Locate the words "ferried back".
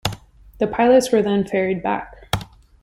1.45-2.33